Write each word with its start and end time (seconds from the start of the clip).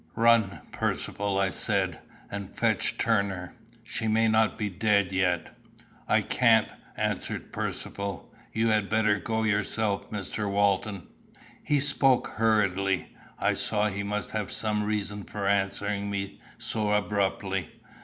"Run, 0.15 0.61
Percivale," 0.71 1.37
I 1.37 1.51
said, 1.51 1.99
"and 2.31 2.49
fetch 2.49 2.97
Turner. 2.97 3.53
She 3.83 4.07
may 4.07 4.27
not 4.27 4.57
be 4.57 4.67
dead 4.67 5.11
yet." 5.11 5.55
"I 6.07 6.21
can't," 6.23 6.67
answered 6.97 7.51
Percivale. 7.51 8.27
"You 8.51 8.69
had 8.69 8.89
better 8.89 9.19
go 9.19 9.43
yourself, 9.43 10.09
Mr. 10.09 10.49
Walton." 10.49 11.05
He 11.63 11.79
spoke 11.79 12.29
hurriedly. 12.37 13.13
I 13.37 13.53
saw 13.53 13.89
he 13.89 14.01
must 14.01 14.31
have 14.31 14.51
some 14.51 14.85
reason 14.85 15.23
for 15.23 15.47
answering 15.47 16.09
me 16.09 16.39
so 16.57 16.91
abruptly. 16.93 17.69